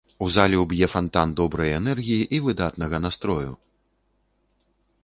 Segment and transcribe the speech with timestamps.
[0.27, 3.57] У залю б'е фантан добрай энергіі і выдатнага настрою.